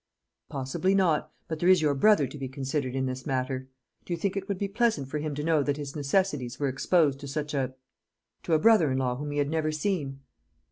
"Possibly 0.49 0.95
not; 0.95 1.31
but 1.47 1.59
there 1.59 1.69
is 1.69 1.79
your 1.79 1.93
brother 1.93 2.25
to 2.25 2.37
be 2.39 2.47
considered 2.49 2.95
in 2.95 3.05
this 3.05 3.27
matter. 3.27 3.69
Do 4.03 4.11
you 4.13 4.17
think 4.17 4.35
it 4.35 4.47
would 4.47 4.57
be 4.57 4.67
pleasant 4.67 5.09
for 5.09 5.19
him 5.19 5.35
to 5.35 5.43
know 5.43 5.61
that 5.61 5.77
his 5.77 5.95
necessities 5.95 6.59
were 6.59 6.69
exposed 6.69 7.19
to 7.19 7.27
such 7.27 7.53
a 7.53 7.75
to 8.41 8.53
a 8.53 8.57
brother 8.59 8.91
in 8.91 8.97
law 8.97 9.17
whom 9.17 9.29
he 9.29 9.37
had 9.37 9.49
never 9.51 9.71
seen?" 9.71 10.21